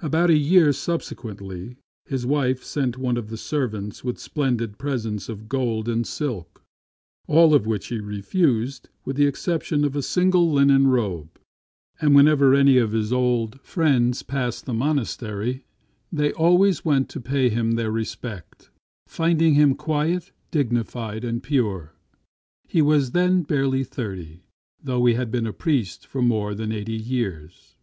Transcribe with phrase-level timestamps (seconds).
[0.00, 5.48] About a year subsequently, his wife sent one of the servants with splendid presents of
[5.48, 6.62] gold and silk,
[7.28, 11.30] all of which he refused with the exception of a single linen robe.
[11.98, 15.64] And whenever any of his old friends passed this monastery,
[16.12, 18.68] they always went to pay him their respects,
[19.06, 21.94] finding him quiet, dignified, and pure.
[22.68, 24.42] He was then barely thirty,
[24.82, 27.76] though he had been a priest for more than eighty years.